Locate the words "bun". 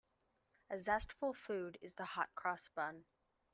2.69-3.05